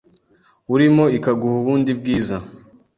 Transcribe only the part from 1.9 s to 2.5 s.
bwiza.